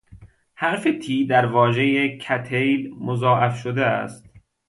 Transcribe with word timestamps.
حرف 0.53 0.87
"T" 0.87 1.27
در 1.29 1.45
واژهی 1.45 2.19
"cattail" 2.21 2.87
مضاعف 2.99 3.57
شده 3.57 3.85
است. 3.85 4.29